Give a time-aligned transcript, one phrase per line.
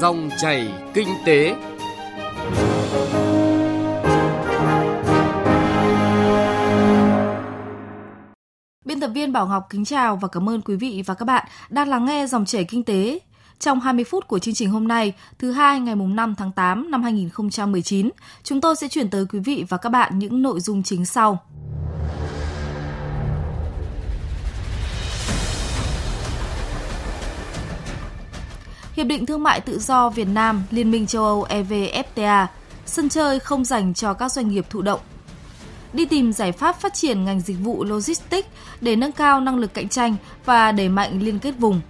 [0.00, 1.56] Dòng chảy kinh tế.
[8.84, 11.48] Biên tập viên Bảo Ngọc kính chào và cảm ơn quý vị và các bạn
[11.70, 13.18] đang lắng nghe dòng chảy kinh tế.
[13.58, 16.90] Trong 20 phút của chương trình hôm nay, thứ hai ngày mùng 5 tháng 8
[16.90, 18.10] năm 2019,
[18.42, 21.38] chúng tôi sẽ chuyển tới quý vị và các bạn những nội dung chính sau.
[28.96, 32.46] Hiệp định Thương mại Tự do Việt Nam, Liên minh châu Âu EVFTA,
[32.86, 35.00] sân chơi không dành cho các doanh nghiệp thụ động.
[35.92, 38.48] Đi tìm giải pháp phát triển ngành dịch vụ logistics
[38.80, 41.80] để nâng cao năng lực cạnh tranh và đẩy mạnh liên kết vùng.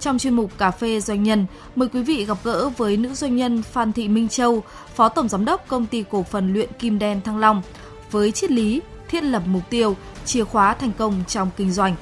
[0.00, 3.36] Trong chuyên mục Cà phê Doanh nhân, mời quý vị gặp gỡ với nữ doanh
[3.36, 4.62] nhân Phan Thị Minh Châu,
[4.94, 7.62] Phó Tổng Giám đốc Công ty Cổ phần Luyện Kim Đen Thăng Long,
[8.10, 11.96] với triết lý thiết lập mục tiêu, chìa khóa thành công trong kinh doanh.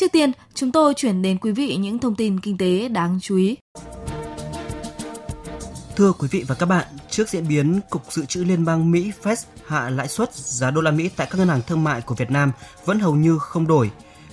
[0.00, 3.36] Trước tiên, chúng tôi chuyển đến quý vị những thông tin kinh tế đáng chú
[3.36, 3.56] ý.
[5.96, 9.12] Thưa quý vị và các bạn, trước diễn biến Cục Dự trữ Liên bang Mỹ
[9.22, 12.14] Fed hạ lãi suất, giá đô la Mỹ tại các ngân hàng thương mại của
[12.14, 12.52] Việt Nam
[12.84, 13.90] vẫn hầu như không đổi.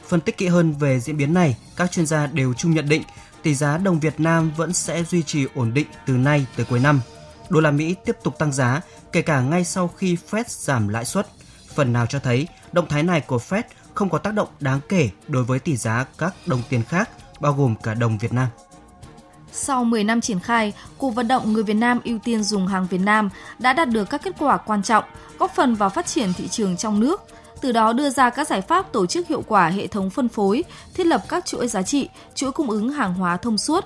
[0.08, 3.04] Phân tích kỹ hơn về diễn biến này, các chuyên gia đều chung nhận định
[3.44, 6.80] tỷ giá đồng Việt Nam vẫn sẽ duy trì ổn định từ nay tới cuối
[6.80, 7.02] năm.
[7.50, 11.06] Đô la Mỹ tiếp tục tăng giá, kể cả ngay sau khi Fed giảm lãi
[11.06, 11.28] suất.
[11.76, 13.64] Phần nào cho thấy động thái này của Fed
[13.98, 17.10] không có tác động đáng kể đối với tỷ giá các đồng tiền khác,
[17.40, 18.48] bao gồm cả đồng Việt Nam.
[19.52, 22.88] Sau 10 năm triển khai, cuộc vận động người Việt Nam ưu tiên dùng hàng
[22.90, 25.04] Việt Nam đã đạt được các kết quả quan trọng,
[25.40, 27.22] góp phần vào phát triển thị trường trong nước,
[27.62, 30.64] từ đó đưa ra các giải pháp tổ chức hiệu quả hệ thống phân phối,
[30.94, 33.86] thiết lập các chuỗi giá trị, chuỗi cung ứng hàng hóa thông suốt,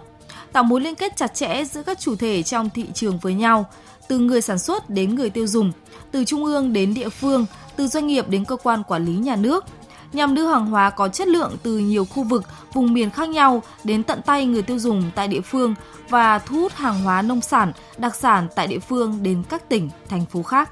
[0.51, 3.65] tạo mối liên kết chặt chẽ giữa các chủ thể trong thị trường với nhau,
[4.07, 5.71] từ người sản xuất đến người tiêu dùng,
[6.11, 9.35] từ trung ương đến địa phương, từ doanh nghiệp đến cơ quan quản lý nhà
[9.35, 9.65] nước–
[10.13, 13.63] nhằm đưa hàng hóa có chất lượng từ nhiều khu vực, vùng miền khác nhau
[13.83, 15.75] đến tận tay người tiêu dùng tại địa phương
[16.09, 19.89] và thu hút hàng hóa nông sản, đặc sản tại địa phương đến các tỉnh,
[20.09, 20.71] thành phố khác.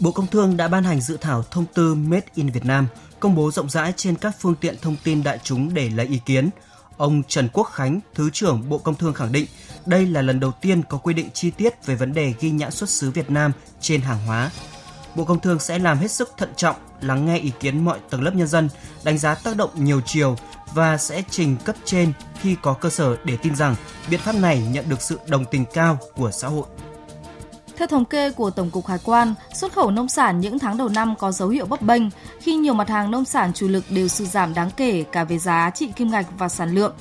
[0.00, 2.86] Bộ Công Thương đã ban hành dự thảo thông tư Made in Việt Nam,
[3.20, 6.20] công bố rộng rãi trên các phương tiện thông tin đại chúng để lấy ý
[6.26, 6.50] kiến.
[6.96, 9.46] Ông Trần Quốc Khánh, Thứ trưởng Bộ Công Thương khẳng định,
[9.86, 12.70] đây là lần đầu tiên có quy định chi tiết về vấn đề ghi nhãn
[12.70, 14.50] xuất xứ Việt Nam trên hàng hóa.
[15.14, 18.22] Bộ Công Thương sẽ làm hết sức thận trọng, lắng nghe ý kiến mọi tầng
[18.22, 18.68] lớp nhân dân,
[19.04, 20.36] đánh giá tác động nhiều chiều
[20.74, 23.76] và sẽ trình cấp trên khi có cơ sở để tin rằng
[24.10, 26.64] biện pháp này nhận được sự đồng tình cao của xã hội.
[27.76, 30.88] Theo thống kê của Tổng cục Hải quan, xuất khẩu nông sản những tháng đầu
[30.88, 32.02] năm có dấu hiệu bấp bênh
[32.40, 35.38] khi nhiều mặt hàng nông sản chủ lực đều sụt giảm đáng kể cả về
[35.38, 36.94] giá trị kim ngạch và sản lượng.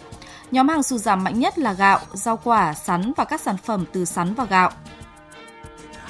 [0.51, 3.85] Nhóm hàng sụt giảm mạnh nhất là gạo, rau quả, sắn và các sản phẩm
[3.93, 4.71] từ sắn và gạo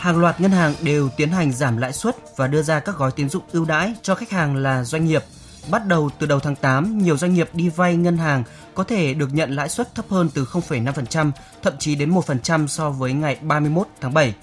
[0.03, 3.11] hàng loạt ngân hàng đều tiến hành giảm lãi suất và đưa ra các gói
[3.11, 5.23] tín dụng ưu đãi cho khách hàng là doanh nghiệp.
[5.71, 8.43] Bắt đầu từ đầu tháng 8, nhiều doanh nghiệp đi vay ngân hàng
[8.73, 11.31] có thể được nhận lãi suất thấp hơn từ 0,5%,
[11.61, 14.33] thậm chí đến 1% so với ngày 31 tháng 7.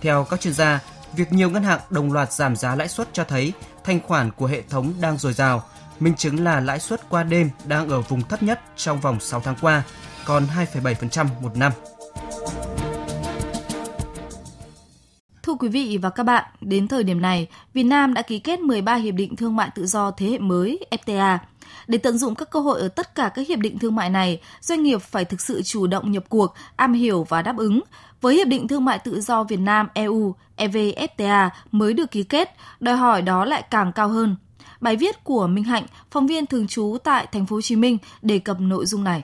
[0.00, 0.80] Theo các chuyên gia,
[1.16, 3.52] việc nhiều ngân hàng đồng loạt giảm giá lãi suất cho thấy
[3.84, 5.64] thanh khoản của hệ thống đang dồi dào.
[6.00, 9.40] Minh chứng là lãi suất qua đêm đang ở vùng thấp nhất trong vòng 6
[9.40, 9.82] tháng qua,
[10.24, 11.72] còn 2,7% một năm.
[15.62, 18.94] Quý vị và các bạn, đến thời điểm này, Việt Nam đã ký kết 13
[18.94, 21.38] hiệp định thương mại tự do thế hệ mới FTA.
[21.86, 24.40] Để tận dụng các cơ hội ở tất cả các hiệp định thương mại này,
[24.60, 27.80] doanh nghiệp phải thực sự chủ động nhập cuộc, am hiểu và đáp ứng.
[28.20, 32.56] Với hiệp định thương mại tự do Việt Nam EU EVFTA mới được ký kết,
[32.80, 34.36] đòi hỏi đó lại càng cao hơn.
[34.80, 37.98] Bài viết của Minh Hạnh, phóng viên thường trú tại thành phố Hồ Chí Minh
[38.22, 39.22] đề cập nội dung này.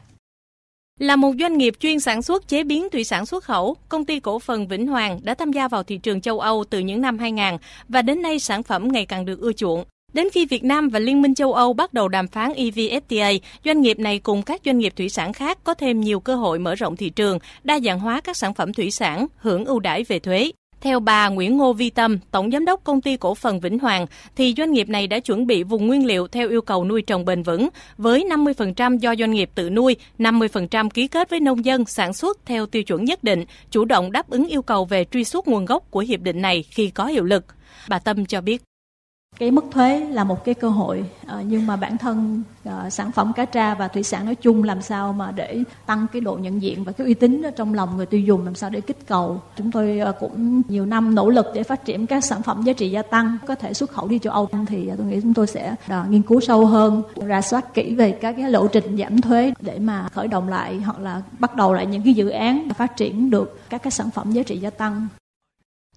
[0.99, 4.21] Là một doanh nghiệp chuyên sản xuất chế biến thủy sản xuất khẩu, công ty
[4.21, 7.19] cổ phần Vĩnh Hoàng đã tham gia vào thị trường châu Âu từ những năm
[7.19, 7.45] 2000
[7.89, 9.85] và đến nay sản phẩm ngày càng được ưa chuộng.
[10.13, 13.81] Đến khi Việt Nam và Liên minh châu Âu bắt đầu đàm phán EVFTA, doanh
[13.81, 16.75] nghiệp này cùng các doanh nghiệp thủy sản khác có thêm nhiều cơ hội mở
[16.75, 20.19] rộng thị trường, đa dạng hóa các sản phẩm thủy sản, hưởng ưu đãi về
[20.19, 20.51] thuế.
[20.81, 24.07] Theo bà Nguyễn Ngô Vi Tâm, Tổng Giám đốc Công ty Cổ phần Vĩnh Hoàng,
[24.37, 27.25] thì doanh nghiệp này đã chuẩn bị vùng nguyên liệu theo yêu cầu nuôi trồng
[27.25, 31.85] bền vững, với 50% do doanh nghiệp tự nuôi, 50% ký kết với nông dân
[31.85, 35.25] sản xuất theo tiêu chuẩn nhất định, chủ động đáp ứng yêu cầu về truy
[35.25, 37.45] xuất nguồn gốc của hiệp định này khi có hiệu lực.
[37.89, 38.68] Bà Tâm cho biết
[39.39, 43.13] cái mức thuế là một cái cơ hội ờ, nhưng mà bản thân ờ, sản
[43.13, 46.37] phẩm cá tra và thủy sản nói chung làm sao mà để tăng cái độ
[46.37, 49.07] nhận diện và cái uy tín trong lòng người tiêu dùng, làm sao để kích
[49.07, 49.41] cầu.
[49.57, 52.73] Chúng tôi ờ, cũng nhiều năm nỗ lực để phát triển các sản phẩm giá
[52.73, 54.49] trị gia tăng, có thể xuất khẩu đi châu Âu.
[54.67, 55.75] Thì tôi nghĩ chúng tôi sẽ
[56.09, 59.79] nghiên cứu sâu hơn, ra soát kỹ về các cái lộ trình giảm thuế để
[59.79, 63.31] mà khởi động lại hoặc là bắt đầu lại những cái dự án phát triển
[63.31, 65.09] được các cái sản phẩm giá trị gia tăng.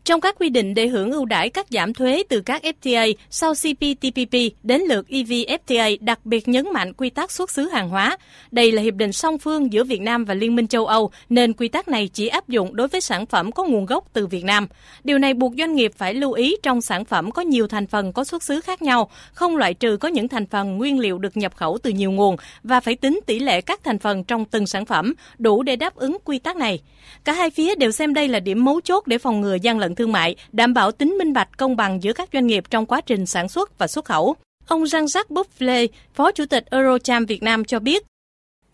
[0.05, 3.53] Trong các quy định để hưởng ưu đãi các giảm thuế từ các FTA sau
[3.53, 8.17] CPTPP đến lượt EVFTA đặc biệt nhấn mạnh quy tắc xuất xứ hàng hóa.
[8.51, 11.53] Đây là hiệp định song phương giữa Việt Nam và Liên minh châu Âu, nên
[11.53, 14.43] quy tắc này chỉ áp dụng đối với sản phẩm có nguồn gốc từ Việt
[14.43, 14.67] Nam.
[15.03, 18.13] Điều này buộc doanh nghiệp phải lưu ý trong sản phẩm có nhiều thành phần
[18.13, 21.37] có xuất xứ khác nhau, không loại trừ có những thành phần nguyên liệu được
[21.37, 24.67] nhập khẩu từ nhiều nguồn và phải tính tỷ lệ các thành phần trong từng
[24.67, 26.79] sản phẩm đủ để đáp ứng quy tắc này.
[27.23, 29.90] Cả hai phía đều xem đây là điểm mấu chốt để phòng ngừa gian lận
[29.95, 33.01] thương mại, đảm bảo tính minh bạch công bằng giữa các doanh nghiệp trong quá
[33.01, 34.35] trình sản xuất và xuất khẩu.
[34.67, 38.03] Ông Jean-Jacques Bufflet, Phó Chủ tịch Eurocharm Việt Nam cho biết,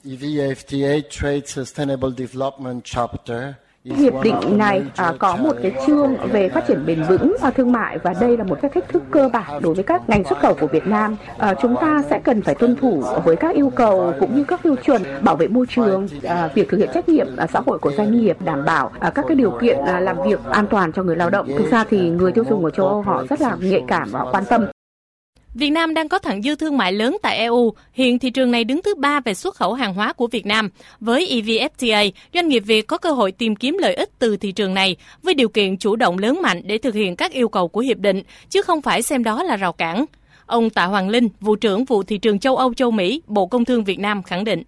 [0.06, 3.44] EVFTA Trade Sustainable Development Chapter
[3.96, 7.72] Hiệp định này à, có một cái chương về phát triển bền vững à, thương
[7.72, 10.40] mại và đây là một cái thách thức cơ bản đối với các ngành xuất
[10.40, 11.16] khẩu của Việt Nam.
[11.38, 14.64] À, chúng ta sẽ cần phải tuân thủ với các yêu cầu cũng như các
[14.64, 17.80] tiêu chuẩn bảo vệ môi trường, à, việc thực hiện trách nhiệm à, xã hội
[17.80, 20.92] của doanh nghiệp, đảm bảo à, các cái điều kiện à, làm việc an toàn
[20.92, 21.48] cho người lao động.
[21.58, 24.26] Thực ra thì người tiêu dùng ở châu Âu họ rất là nhạy cảm và
[24.32, 24.66] quan tâm.
[25.58, 27.74] Việt Nam đang có thặng dư thương mại lớn tại EU.
[27.94, 30.70] Hiện thị trường này đứng thứ ba về xuất khẩu hàng hóa của Việt Nam.
[31.00, 34.74] Với EVFTA, doanh nghiệp Việt có cơ hội tìm kiếm lợi ích từ thị trường
[34.74, 37.80] này với điều kiện chủ động lớn mạnh để thực hiện các yêu cầu của
[37.80, 40.06] hiệp định, chứ không phải xem đó là rào cản.
[40.46, 43.66] Ông Tạ Hoàng Linh, vụ trưởng vụ thị trường châu Âu châu Mỹ, Bộ Công
[43.66, 44.64] Thương Việt Nam khẳng định.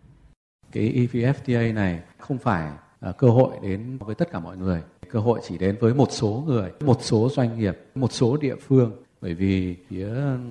[0.72, 2.72] Cái EVFTA này không phải
[3.02, 6.12] là cơ hội đến với tất cả mọi người, cơ hội chỉ đến với một
[6.12, 8.92] số người, một số doanh nghiệp, một số địa phương
[9.22, 10.10] bởi vì phía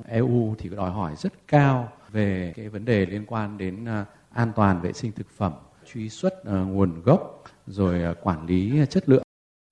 [0.08, 4.52] EU thì đòi hỏi rất cao về cái vấn đề liên quan đến à, an
[4.56, 5.52] toàn vệ sinh thực phẩm,
[5.92, 9.22] truy xuất à, nguồn gốc rồi à, quản lý chất lượng.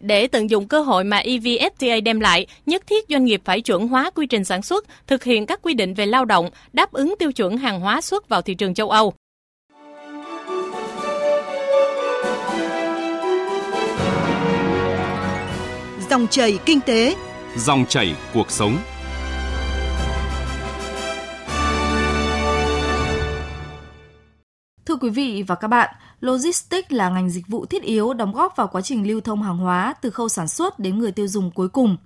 [0.02, 3.88] Để tận dụng cơ hội mà EVFTA đem lại, nhất thiết doanh nghiệp phải chuẩn
[3.88, 7.14] hóa quy trình sản xuất, thực hiện các quy định về lao động, đáp ứng
[7.18, 9.12] tiêu chuẩn hàng hóa xuất vào thị trường châu Âu.
[16.10, 17.14] Dòng chảy kinh tế,
[17.58, 18.78] Dòng chảy cuộc sống.
[24.86, 28.56] Thưa quý vị và các bạn, logistics là ngành dịch vụ thiết yếu đóng góp
[28.56, 31.50] vào quá trình lưu thông hàng hóa từ khâu sản xuất đến người tiêu dùng
[31.50, 31.96] cuối cùng.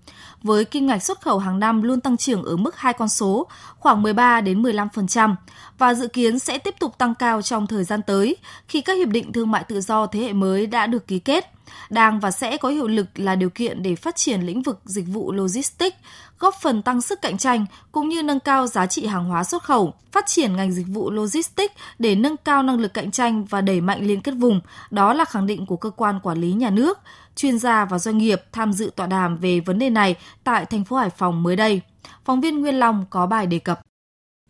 [0.43, 3.46] Với kim ngạch xuất khẩu hàng năm luôn tăng trưởng ở mức hai con số,
[3.79, 5.35] khoảng 13 đến 15%
[5.79, 8.37] và dự kiến sẽ tiếp tục tăng cao trong thời gian tới
[8.69, 11.59] khi các hiệp định thương mại tự do thế hệ mới đã được ký kết
[11.90, 15.06] đang và sẽ có hiệu lực là điều kiện để phát triển lĩnh vực dịch
[15.08, 15.96] vụ logistics,
[16.38, 19.62] góp phần tăng sức cạnh tranh cũng như nâng cao giá trị hàng hóa xuất
[19.62, 23.61] khẩu, phát triển ngành dịch vụ logistics để nâng cao năng lực cạnh tranh và
[23.61, 24.61] đẩy mạnh liên kết vùng.
[24.90, 26.99] Đó là khẳng định của cơ quan quản lý nhà nước,
[27.37, 30.14] chuyên gia và doanh nghiệp tham dự tọa đàm về vấn đề này
[30.44, 31.81] tại thành phố Hải Phòng mới đây.
[32.25, 33.81] Phóng viên Nguyên Long có bài đề cập.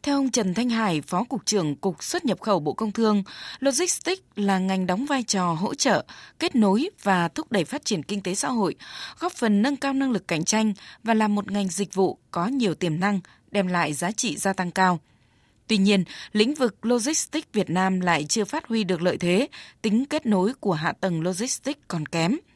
[0.02, 3.22] Theo ông Trần Thanh Hải, Phó Cục trưởng Cục xuất nhập khẩu Bộ Công Thương,
[3.58, 6.04] Logistics là ngành đóng vai trò hỗ trợ,
[6.38, 8.74] kết nối và thúc đẩy phát triển kinh tế xã hội,
[9.18, 10.72] góp phần nâng cao năng lực cạnh tranh
[11.04, 13.20] và là một ngành dịch vụ có nhiều tiềm năng,
[13.50, 15.00] đem lại giá trị gia tăng cao.
[15.66, 19.48] Tuy nhiên, lĩnh vực logistics Việt Nam lại chưa phát huy được lợi thế,
[19.82, 22.36] tính kết nối của hạ tầng logistics còn kém–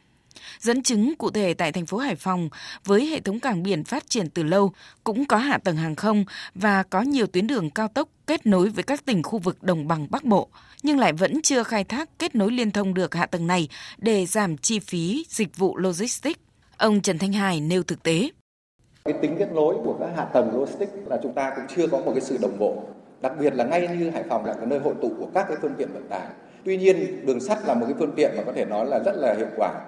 [0.59, 2.49] Dẫn chứng cụ thể tại thành phố Hải Phòng,
[2.85, 4.73] với hệ thống cảng biển phát triển từ lâu,
[5.05, 8.69] cũng có hạ tầng hàng không và có nhiều tuyến đường cao tốc kết nối
[8.69, 10.49] với các tỉnh khu vực đồng bằng Bắc Bộ,
[10.83, 14.27] nhưng lại vẫn chưa khai thác kết nối liên thông được hạ tầng này để
[14.27, 16.41] giảm chi phí dịch vụ logistics.
[16.77, 18.29] Ông Trần Thanh Hải nêu thực tế.
[19.05, 21.99] Cái tính kết nối của các hạ tầng logistics là chúng ta cũng chưa có
[21.99, 22.83] một cái sự đồng bộ.
[23.23, 25.57] Đặc biệt là ngay như Hải Phòng là cái nơi hội tụ của các cái
[25.63, 26.27] phương tiện vận tải.
[26.65, 29.17] Tuy nhiên, đường sắt là một cái phương tiện mà có thể nói là rất
[29.17, 29.81] là hiệu quả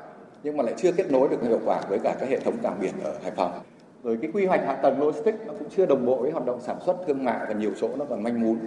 [0.42, 2.80] nhưng mà lại chưa kết nối được hiệu quả với cả các hệ thống cảng
[2.80, 3.60] biển ở Hải Phòng.
[4.04, 6.60] Rồi cái quy hoạch hạ tầng logistics nó cũng chưa đồng bộ với hoạt động
[6.60, 8.58] sản xuất thương mại và nhiều chỗ nó còn manh mún.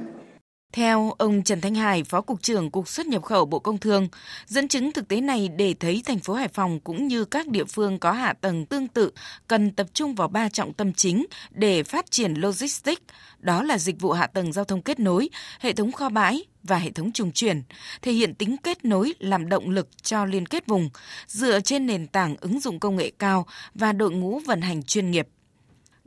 [0.74, 4.08] Theo ông Trần Thanh Hải, Phó Cục trưởng Cục xuất nhập khẩu Bộ Công Thương,
[4.46, 7.64] dẫn chứng thực tế này để thấy thành phố Hải Phòng cũng như các địa
[7.64, 9.12] phương có hạ tầng tương tự
[9.48, 13.02] cần tập trung vào ba trọng tâm chính để phát triển logistics,
[13.40, 16.78] đó là dịch vụ hạ tầng giao thông kết nối, hệ thống kho bãi và
[16.78, 17.64] hệ thống trung chuyển,
[18.02, 20.90] thể hiện tính kết nối làm động lực cho liên kết vùng,
[21.28, 23.46] dựa trên nền tảng ứng dụng công nghệ cao
[23.76, 25.28] và đội ngũ vận hành chuyên nghiệp.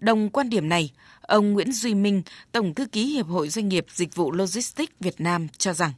[0.03, 0.91] Đồng quan điểm này,
[1.21, 5.15] ông Nguyễn Duy Minh, Tổng thư ký Hiệp hội Doanh nghiệp Dịch vụ Logistics Việt
[5.21, 5.93] Nam cho rằng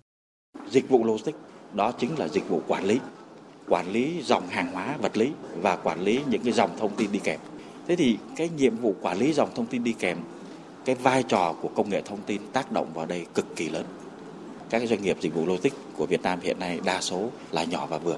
[0.70, 1.38] Dịch vụ logistics
[1.74, 2.98] đó chính là dịch vụ quản lý,
[3.68, 5.30] quản lý dòng hàng hóa vật lý
[5.62, 7.40] và quản lý những cái dòng thông tin đi kèm.
[7.88, 10.18] Thế thì cái nhiệm vụ quản lý dòng thông tin đi kèm,
[10.84, 13.84] cái vai trò của công nghệ thông tin tác động vào đây cực kỳ lớn.
[14.70, 17.86] Các doanh nghiệp dịch vụ logistics của Việt Nam hiện nay đa số là nhỏ
[17.86, 18.16] và vừa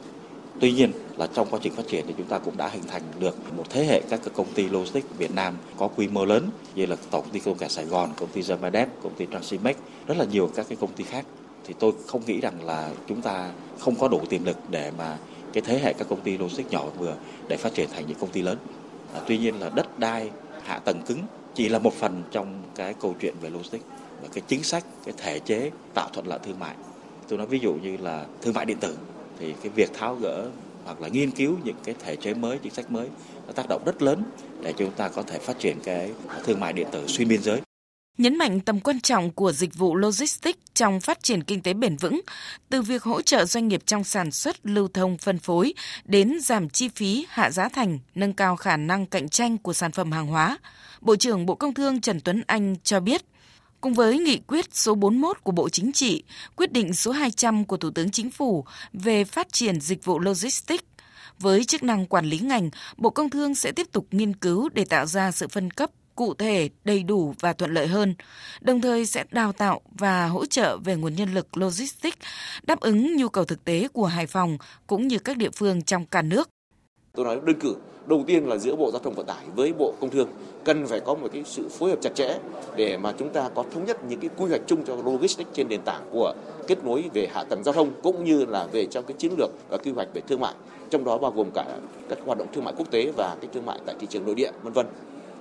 [0.61, 3.03] Tuy nhiên là trong quá trình phát triển thì chúng ta cũng đã hình thành
[3.19, 6.87] được một thế hệ các công ty logistics Việt Nam có quy mô lớn như
[6.87, 10.17] là tổng công ty công nghệ Sài Gòn, công ty Zamadev, công ty Transimex, rất
[10.19, 11.27] là nhiều các cái công ty khác.
[11.65, 15.19] Thì tôi không nghĩ rằng là chúng ta không có đủ tiềm lực để mà
[15.53, 17.17] cái thế hệ các công ty logistics nhỏ vừa
[17.49, 18.59] để phát triển thành những công ty lớn.
[19.15, 20.31] À, tuy nhiên là đất đai,
[20.63, 21.19] hạ tầng cứng
[21.55, 23.85] chỉ là một phần trong cái câu chuyện về logistics
[24.23, 26.75] và cái chính sách, cái thể chế tạo thuận lợi thương mại.
[27.29, 28.97] Tôi nói ví dụ như là thương mại điện tử
[29.39, 30.51] thì cái việc tháo gỡ
[30.85, 33.09] hoặc là nghiên cứu những cái thể chế mới, chính sách mới
[33.47, 34.23] nó tác động rất lớn
[34.63, 36.11] để chúng ta có thể phát triển cái
[36.45, 37.61] thương mại điện tử xuyên biên giới.
[38.19, 41.97] Nhấn mạnh tầm quan trọng của dịch vụ logistics trong phát triển kinh tế bền
[41.97, 42.21] vững,
[42.69, 45.75] từ việc hỗ trợ doanh nghiệp trong sản xuất, lưu thông, phân phối
[46.05, 49.93] đến giảm chi phí, hạ giá thành, nâng cao khả năng cạnh tranh của sản
[49.93, 50.59] phẩm hàng hóa.
[51.01, 53.23] Bộ trưởng Bộ Công Thương Trần Tuấn Anh cho biết,
[53.87, 56.23] Cùng với nghị quyết số 41 của Bộ Chính trị,
[56.57, 60.85] quyết định số 200 của Thủ tướng Chính phủ về phát triển dịch vụ logistics,
[61.39, 64.85] với chức năng quản lý ngành, Bộ Công Thương sẽ tiếp tục nghiên cứu để
[64.85, 68.15] tạo ra sự phân cấp cụ thể, đầy đủ và thuận lợi hơn,
[68.61, 72.19] đồng thời sẽ đào tạo và hỗ trợ về nguồn nhân lực logistics
[72.63, 76.07] đáp ứng nhu cầu thực tế của Hải Phòng cũng như các địa phương trong
[76.07, 76.49] cả nước.
[77.13, 77.77] Tôi nói đơn cử,
[78.07, 80.29] đầu tiên là giữa Bộ Giao thông Vận tải với Bộ Công Thương
[80.67, 82.39] cần phải có một cái sự phối hợp chặt chẽ
[82.77, 85.69] để mà chúng ta có thống nhất những cái quy hoạch chung cho logistics trên
[85.69, 86.35] nền tảng của
[86.67, 89.51] kết nối về hạ tầng giao thông cũng như là về trong cái chiến lược
[89.69, 90.55] và quy hoạch về thương mại.
[90.91, 91.65] Trong đó bao gồm cả
[92.09, 94.35] các hoạt động thương mại quốc tế và cái thương mại tại thị trường nội
[94.35, 94.87] địa, vân vân.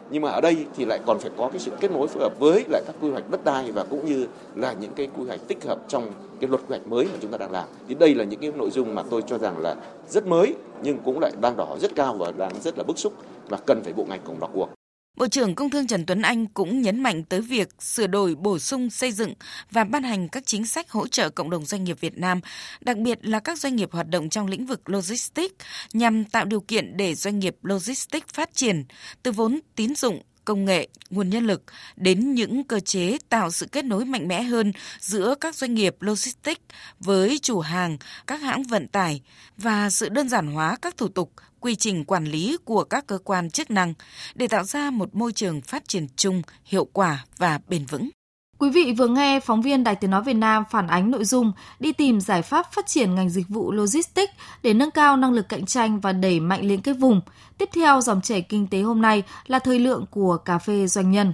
[0.09, 2.39] Nhưng mà ở đây thì lại còn phải có cái sự kết nối phối hợp
[2.39, 5.47] với lại các quy hoạch đất đai và cũng như là những cái quy hoạch
[5.47, 7.67] tích hợp trong cái luật quy hoạch mới mà chúng ta đang làm.
[7.87, 9.75] Thì đây là những cái nội dung mà tôi cho rằng là
[10.09, 12.99] rất mới nhưng cũng lại đang đòi hỏi rất cao và đang rất là bức
[12.99, 13.13] xúc
[13.49, 14.74] và cần phải bộ ngành cùng vào cuộc.
[15.15, 18.59] Bộ trưởng Công Thương Trần Tuấn Anh cũng nhấn mạnh tới việc sửa đổi, bổ
[18.59, 19.33] sung, xây dựng
[19.71, 22.41] và ban hành các chính sách hỗ trợ cộng đồng doanh nghiệp Việt Nam,
[22.81, 25.55] đặc biệt là các doanh nghiệp hoạt động trong lĩnh vực logistics,
[25.93, 28.83] nhằm tạo điều kiện để doanh nghiệp logistics phát triển,
[29.23, 31.63] từ vốn tín dụng, công nghệ, nguồn nhân lực
[31.95, 35.95] đến những cơ chế tạo sự kết nối mạnh mẽ hơn giữa các doanh nghiệp
[35.99, 36.61] logistics
[36.99, 37.97] với chủ hàng,
[38.27, 39.21] các hãng vận tải
[39.57, 43.17] và sự đơn giản hóa các thủ tục, quy trình quản lý của các cơ
[43.17, 43.93] quan chức năng
[44.35, 48.09] để tạo ra một môi trường phát triển chung, hiệu quả và bền vững.
[48.57, 51.51] Quý vị vừa nghe phóng viên Đài Tiếng Nói Việt Nam phản ánh nội dung
[51.79, 54.33] đi tìm giải pháp phát triển ngành dịch vụ logistics
[54.63, 57.21] để nâng cao năng lực cạnh tranh và đẩy mạnh liên kết vùng.
[57.57, 61.11] Tiếp theo dòng chảy kinh tế hôm nay là thời lượng của cà phê doanh
[61.11, 61.33] nhân.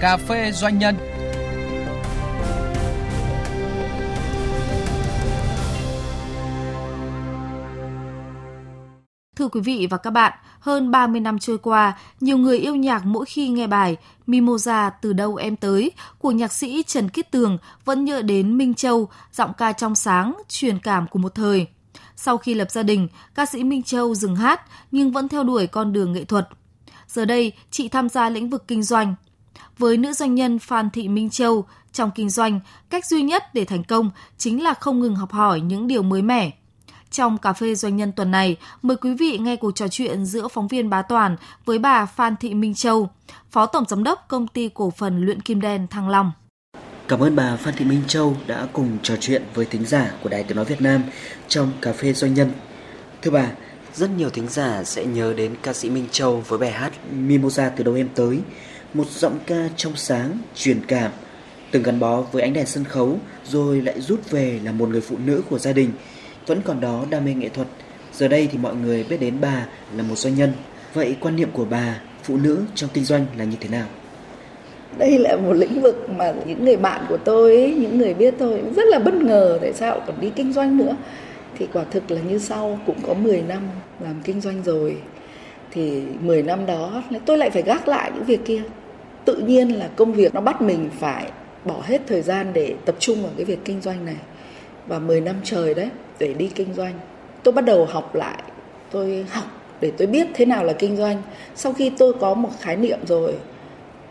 [0.00, 0.96] Cà phê doanh nhân
[9.38, 10.32] Thưa quý vị và các bạn,
[10.68, 13.96] hơn 30 năm trôi qua, nhiều người yêu nhạc mỗi khi nghe bài
[14.26, 18.74] Mimosa từ đâu em tới của nhạc sĩ Trần Kiết Tường vẫn nhớ đến Minh
[18.74, 21.66] Châu, giọng ca trong sáng, truyền cảm của một thời.
[22.16, 24.60] Sau khi lập gia đình, ca sĩ Minh Châu dừng hát
[24.90, 26.48] nhưng vẫn theo đuổi con đường nghệ thuật.
[27.08, 29.14] Giờ đây, chị tham gia lĩnh vực kinh doanh.
[29.78, 32.60] Với nữ doanh nhân Phan Thị Minh Châu, trong kinh doanh,
[32.90, 36.22] cách duy nhất để thành công chính là không ngừng học hỏi những điều mới
[36.22, 36.57] mẻ,
[37.10, 40.48] trong cà phê doanh nhân tuần này, mời quý vị nghe cuộc trò chuyện giữa
[40.48, 43.08] phóng viên Bá Toàn với bà Phan Thị Minh Châu,
[43.50, 46.32] Phó Tổng Giám đốc Công ty Cổ phần Luyện Kim Đen Thăng Long.
[47.08, 50.28] Cảm ơn bà Phan Thị Minh Châu đã cùng trò chuyện với thính giả của
[50.28, 51.02] Đài Tiếng Nói Việt Nam
[51.48, 52.52] trong cà phê doanh nhân.
[53.22, 53.46] Thưa bà,
[53.94, 57.68] rất nhiều thính giả sẽ nhớ đến ca sĩ Minh Châu với bài hát Mimosa
[57.76, 58.40] từ đâu em tới,
[58.94, 61.12] một giọng ca trong sáng, truyền cảm,
[61.70, 65.00] từng gắn bó với ánh đèn sân khấu rồi lại rút về là một người
[65.00, 65.90] phụ nữ của gia đình
[66.48, 67.68] vẫn còn đó đam mê nghệ thuật.
[68.12, 70.52] Giờ đây thì mọi người biết đến bà là một doanh nhân.
[70.94, 73.86] Vậy quan niệm của bà, phụ nữ trong kinh doanh là như thế nào?
[74.98, 78.62] Đây là một lĩnh vực mà những người bạn của tôi, những người biết tôi
[78.76, 80.96] rất là bất ngờ tại sao còn đi kinh doanh nữa.
[81.58, 83.62] Thì quả thực là như sau cũng có 10 năm
[84.00, 84.96] làm kinh doanh rồi.
[85.70, 88.62] Thì 10 năm đó tôi lại phải gác lại những việc kia.
[89.24, 91.30] Tự nhiên là công việc nó bắt mình phải
[91.64, 94.16] bỏ hết thời gian để tập trung vào cái việc kinh doanh này.
[94.86, 95.88] Và 10 năm trời đấy
[96.18, 96.94] để đi kinh doanh.
[97.42, 98.42] Tôi bắt đầu học lại,
[98.90, 99.44] tôi học
[99.80, 101.22] để tôi biết thế nào là kinh doanh.
[101.54, 103.34] Sau khi tôi có một khái niệm rồi,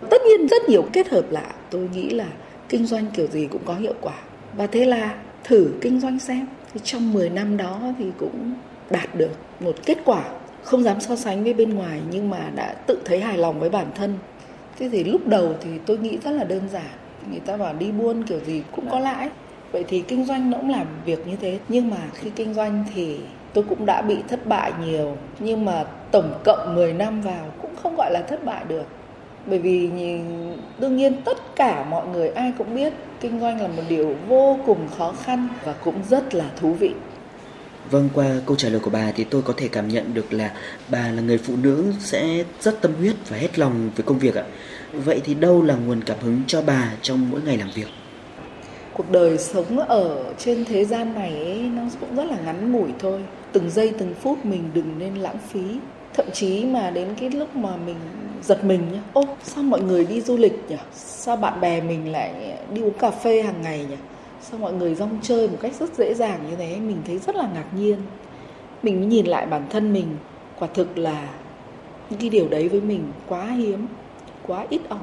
[0.10, 2.28] tất nhiên rất nhiều kết hợp lại, tôi nghĩ là
[2.70, 4.14] kinh doanh kiểu gì cũng có hiệu quả.
[4.54, 6.48] Và thế là thử kinh doanh xem.
[6.74, 8.54] Thì trong 10 năm đó thì cũng
[8.90, 10.24] đạt được một kết quả.
[10.64, 13.70] Không dám so sánh với bên ngoài, nhưng mà đã tự thấy hài lòng với
[13.70, 14.14] bản thân.
[14.80, 16.92] Thế thì lúc đầu thì tôi nghĩ rất là đơn giản.
[17.32, 19.30] Người ta bảo đi buôn kiểu gì cũng có lãi
[19.72, 22.84] vậy thì kinh doanh nó cũng làm việc như thế nhưng mà khi kinh doanh
[22.96, 23.18] thì
[23.54, 27.76] tôi cũng đã bị thất bại nhiều nhưng mà tổng cộng 10 năm vào cũng
[27.84, 28.86] không gọi là thất bại được
[29.46, 29.90] bởi vì
[30.80, 34.60] đương nhiên tất cả mọi người ai cũng biết kinh doanh là một điều vô
[34.66, 36.94] cùng khó khăn và cũng rất là thú vị
[37.92, 40.52] Vâng, qua câu trả lời của bà thì tôi có thể cảm nhận được là
[40.90, 44.36] bà là người phụ nữ sẽ rất tâm huyết và hết lòng với công việc
[44.36, 44.44] ạ.
[44.94, 47.88] Vậy thì đâu là nguồn cảm hứng cho bà trong mỗi ngày làm việc?
[48.98, 52.90] Cuộc đời sống ở trên thế gian này ấy, nó cũng rất là ngắn ngủi
[53.00, 53.22] thôi.
[53.52, 55.62] Từng giây từng phút mình đừng nên lãng phí.
[56.14, 57.96] Thậm chí mà đến cái lúc mà mình
[58.44, 59.00] giật mình nhá.
[59.14, 60.76] Ô sao mọi người đi du lịch nhỉ?
[60.94, 63.96] Sao bạn bè mình lại đi uống cà phê hàng ngày nhỉ?
[64.42, 66.78] Sao mọi người rong chơi một cách rất dễ dàng như thế?
[66.80, 67.98] Mình thấy rất là ngạc nhiên.
[68.84, 70.08] Mình mới nhìn lại bản thân mình
[70.60, 71.28] quả thực là
[72.10, 73.88] những cái điều đấy với mình quá hiếm
[74.48, 75.00] quá ít ỏi.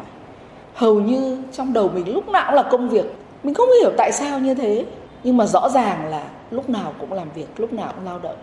[0.74, 3.06] Hầu như trong đầu mình lúc nào cũng là công việc
[3.44, 4.84] mình không hiểu tại sao như thế,
[5.24, 8.36] nhưng mà rõ ràng là lúc nào cũng làm việc, lúc nào cũng lao động.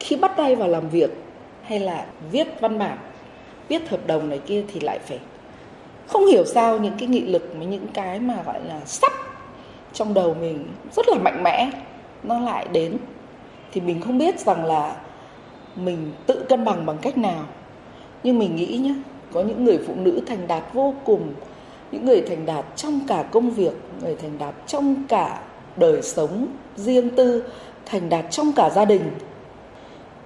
[0.00, 1.10] Khi bắt tay vào làm việc
[1.62, 2.98] hay là viết văn bản,
[3.68, 5.18] viết hợp đồng này kia thì lại phải
[6.06, 9.12] không hiểu sao những cái nghị lực với những cái mà gọi là sắp
[9.92, 10.66] trong đầu mình
[10.96, 11.70] rất là mạnh mẽ,
[12.22, 12.96] nó lại đến.
[13.72, 14.96] Thì mình không biết rằng là
[15.76, 17.44] mình tự cân bằng bằng cách nào.
[18.22, 18.94] Nhưng mình nghĩ nhé
[19.32, 21.34] có những người phụ nữ thành đạt vô cùng
[21.92, 25.40] những người thành đạt trong cả công việc, người thành đạt trong cả
[25.76, 27.44] đời sống riêng tư,
[27.86, 29.02] thành đạt trong cả gia đình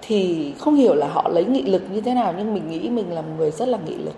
[0.03, 3.13] thì không hiểu là họ lấy nghị lực như thế nào, nhưng mình nghĩ mình
[3.13, 4.15] là một người rất là nghị lực.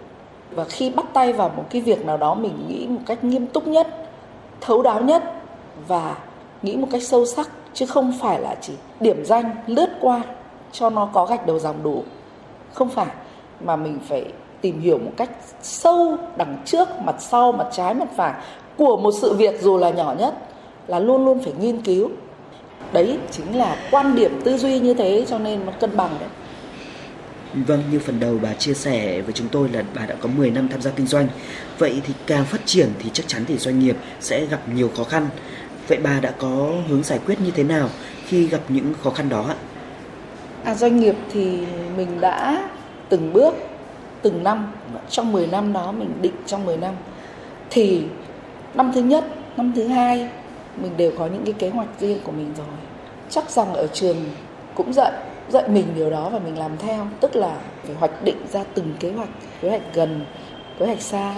[0.50, 3.46] Và khi bắt tay vào một cái việc nào đó, mình nghĩ một cách nghiêm
[3.46, 3.88] túc nhất,
[4.60, 5.22] thấu đáo nhất
[5.88, 6.16] và
[6.62, 10.22] nghĩ một cách sâu sắc, chứ không phải là chỉ điểm danh, lướt qua
[10.72, 12.02] cho nó có gạch đầu dòng đủ.
[12.72, 13.06] Không phải,
[13.60, 14.24] mà mình phải
[14.64, 15.30] tìm hiểu một cách
[15.62, 18.34] sâu đằng trước mặt sau mặt trái mặt phải
[18.76, 20.34] của một sự việc dù là nhỏ nhất
[20.86, 22.10] là luôn luôn phải nghiên cứu
[22.92, 26.28] đấy chính là quan điểm tư duy như thế cho nên nó cân bằng đấy
[27.66, 30.50] Vâng, như phần đầu bà chia sẻ với chúng tôi là bà đã có 10
[30.50, 31.28] năm tham gia kinh doanh.
[31.78, 35.04] Vậy thì càng phát triển thì chắc chắn thì doanh nghiệp sẽ gặp nhiều khó
[35.04, 35.28] khăn.
[35.88, 37.88] Vậy bà đã có hướng giải quyết như thế nào
[38.26, 39.54] khi gặp những khó khăn đó ạ?
[40.64, 41.58] À, doanh nghiệp thì
[41.96, 42.68] mình đã
[43.08, 43.54] từng bước,
[44.24, 44.72] từng năm,
[45.10, 46.94] trong 10 năm đó mình định trong 10 năm.
[47.70, 48.02] Thì
[48.74, 49.24] năm thứ nhất,
[49.56, 50.28] năm thứ hai
[50.76, 52.66] mình đều có những cái kế hoạch riêng của mình rồi.
[53.30, 54.16] Chắc rằng ở trường
[54.74, 55.12] cũng dạy
[55.48, 58.94] dạy mình điều đó và mình làm theo tức là phải hoạch định ra từng
[59.00, 59.28] kế hoạch
[59.60, 60.24] kế hoạch gần
[60.78, 61.34] kế hoạch xa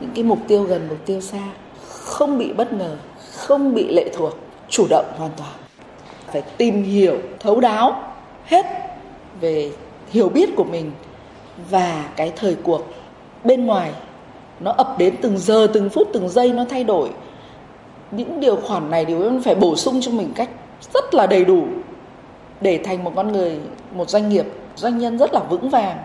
[0.00, 1.42] những cái mục tiêu gần mục tiêu xa
[1.88, 2.96] không bị bất ngờ
[3.36, 5.52] không bị lệ thuộc chủ động hoàn toàn
[6.26, 8.12] phải tìm hiểu thấu đáo
[8.44, 8.66] hết
[9.40, 9.70] về
[10.10, 10.92] hiểu biết của mình
[11.70, 12.82] và cái thời cuộc
[13.44, 13.90] bên ngoài,
[14.60, 17.10] nó ập đến từng giờ, từng phút, từng giây, nó thay đổi.
[18.10, 20.48] Những điều khoản này đều phải bổ sung cho mình cách
[20.94, 21.64] rất là đầy đủ
[22.60, 23.58] để thành một con người,
[23.94, 25.96] một doanh nghiệp, doanh nhân rất là vững vàng.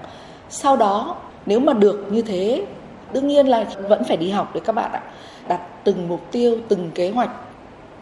[0.49, 2.65] Sau đó, nếu mà được như thế,
[3.13, 5.01] đương nhiên là vẫn phải đi học đấy các bạn ạ.
[5.47, 7.29] Đặt từng mục tiêu, từng kế hoạch,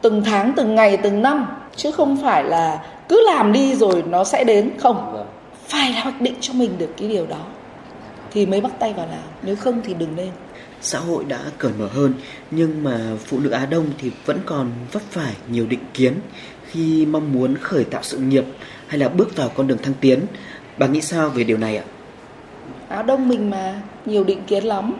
[0.02, 4.24] từng tháng, từng ngày, từng năm, chứ không phải là cứ làm đi rồi nó
[4.24, 5.12] sẽ đến, không.
[5.14, 5.26] Vâng
[5.70, 7.46] phải hoạch định cho mình được cái điều đó
[8.32, 10.30] thì mới bắt tay vào làm nếu không thì đừng lên
[10.82, 12.14] xã hội đã cởi mở hơn
[12.52, 16.14] nhưng mà phụ nữ Á Đông thì vẫn còn vấp phải nhiều định kiến
[16.72, 18.46] khi mong muốn khởi tạo sự nghiệp
[18.88, 20.20] hay là bước vào con đường thăng tiến.
[20.78, 21.84] Bà nghĩ sao về điều này ạ?
[22.88, 24.94] Á Đông mình mà nhiều định kiến lắm.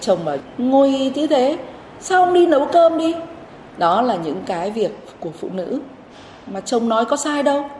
[0.00, 1.58] Chồng mà ngồi như thế,
[2.00, 3.14] sao không đi nấu cơm đi?
[3.78, 5.80] Đó là những cái việc của phụ nữ
[6.46, 7.70] mà chồng nói có sai đâu.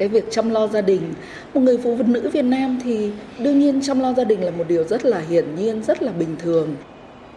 [0.00, 1.02] Cái việc chăm lo gia đình,
[1.54, 4.64] một người phụ nữ Việt Nam thì đương nhiên chăm lo gia đình là một
[4.68, 6.76] điều rất là hiển nhiên, rất là bình thường.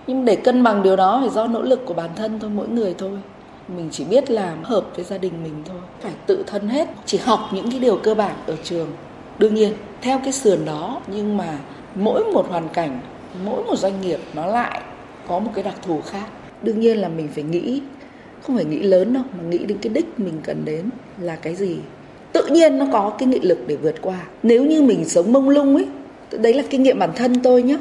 [0.08, 2.68] Nhưng để cân bằng điều đó phải do nỗ lực của bản thân thôi, mỗi
[2.68, 3.20] người thôi.
[3.68, 5.78] Mình chỉ biết làm hợp với gia đình mình thôi.
[6.02, 8.88] Phải tự thân hết chỉ học những cái điều cơ bản ở trường.
[9.40, 11.60] Đương nhiên theo cái sườn đó nhưng mà
[11.96, 13.00] mỗi một hoàn cảnh
[13.46, 14.82] mỗi một doanh nghiệp nó lại
[15.28, 16.26] có một cái đặc thù khác.
[16.62, 17.82] Đương nhiên là mình phải nghĩ
[18.42, 21.56] không phải nghĩ lớn đâu mà nghĩ đến cái đích mình cần đến là cái
[21.56, 21.78] gì
[22.34, 24.20] tự nhiên nó có cái nghị lực để vượt qua.
[24.44, 25.88] Nếu như mình sống mông lung ấy
[26.32, 27.78] đấy là kinh nghiệm bản thân tôi nhé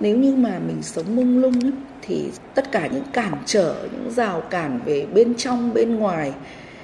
[0.00, 4.10] nếu như mà mình sống mông lung ấy, thì tất cả những cản trở những
[4.10, 6.32] rào cản về bên trong bên ngoài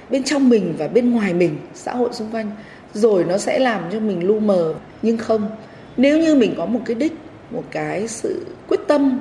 [0.09, 2.51] bên trong mình và bên ngoài mình xã hội xung quanh
[2.93, 4.73] rồi nó sẽ làm cho mình lu mờ.
[5.01, 5.49] Nhưng không
[5.97, 7.13] nếu như mình có một cái đích
[7.51, 9.19] một cái sự quyết tâm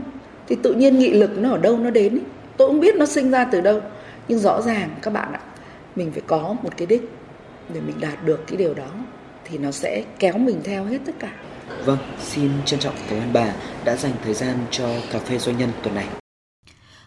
[0.49, 2.23] thì tự nhiên nghị lực nó ở đâu nó đến ấy.
[2.57, 3.81] tôi không biết nó sinh ra từ đâu
[4.29, 5.41] nhưng rõ ràng các bạn ạ
[5.97, 7.11] mình phải có một cái đích
[7.75, 8.89] để mình đạt được cái điều đó
[9.45, 11.33] thì nó sẽ kéo mình theo hết tất cả
[11.85, 13.53] Vâng, xin trân trọng cảm ơn bà
[13.85, 16.07] đã dành thời gian cho cà phê doanh nhân tuần này.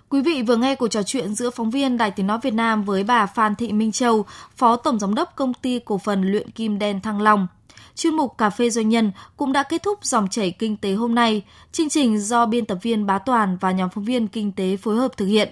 [0.09, 2.83] Quý vị vừa nghe cuộc trò chuyện giữa phóng viên Đài Tiếng Nói Việt Nam
[2.83, 6.51] với bà Phan Thị Minh Châu, Phó Tổng Giám đốc Công ty Cổ phần Luyện
[6.51, 7.47] Kim Đen Thăng Long.
[7.95, 11.15] Chuyên mục Cà phê Doanh nhân cũng đã kết thúc dòng chảy kinh tế hôm
[11.15, 11.43] nay.
[11.71, 14.95] Chương trình do biên tập viên Bá Toàn và nhóm phóng viên kinh tế phối
[14.95, 15.49] hợp thực hiện.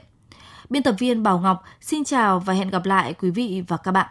[0.70, 3.92] Biên tập viên Bảo Ngọc xin chào và hẹn gặp lại quý vị và các
[3.92, 4.08] bạn.